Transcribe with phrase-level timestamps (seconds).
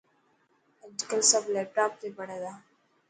[0.83, 2.53] اڄ ڪل سب ليپٽاپ تي پڙهي تا.